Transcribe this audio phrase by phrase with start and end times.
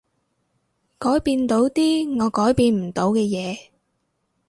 [0.97, 3.69] 改變到啲我改變唔到嘅嘢